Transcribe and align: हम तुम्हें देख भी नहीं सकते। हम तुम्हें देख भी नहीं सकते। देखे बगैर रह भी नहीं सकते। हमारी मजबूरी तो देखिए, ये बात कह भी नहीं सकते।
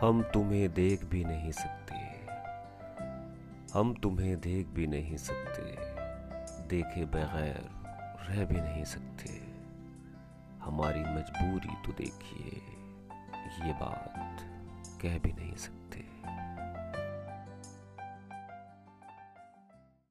हम 0.00 0.22
तुम्हें 0.22 0.74
देख 0.74 1.04
भी 1.04 1.24
नहीं 1.24 1.52
सकते। 1.52 1.94
हम 3.78 3.94
तुम्हें 3.94 4.40
देख 4.40 4.66
भी 4.66 4.86
नहीं 4.86 5.16
सकते। 5.16 5.76
देखे 6.68 7.04
बगैर 7.04 7.70
रह 8.28 8.44
भी 8.44 8.60
नहीं 8.60 8.84
सकते। 8.84 9.28
हमारी 10.64 11.00
मजबूरी 11.00 11.74
तो 11.86 11.92
देखिए, 11.92 12.60
ये 13.66 13.72
बात 13.72 14.36
कह 15.02 15.18
भी 15.18 15.32
नहीं 15.32 15.54
सकते। 15.54 15.85